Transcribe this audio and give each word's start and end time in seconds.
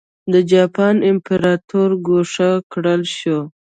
د 0.33 0.35
جاپان 0.51 0.95
امپراتور 1.11 1.89
ګوښه 2.07 2.49
کړل 2.71 3.01
شو. 3.17 3.39